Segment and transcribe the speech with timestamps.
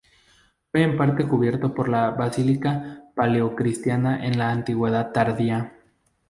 [0.71, 5.73] Fue en parte cubierto por la basílica paleocristiana en la Antigüedad tardía.